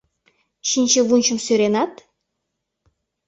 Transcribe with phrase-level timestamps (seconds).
[0.67, 1.93] Чинче-вунчым сӧренат?